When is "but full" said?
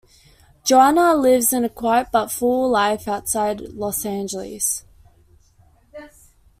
2.11-2.67